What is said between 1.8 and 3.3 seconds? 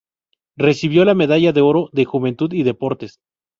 de Juventud y Deportes.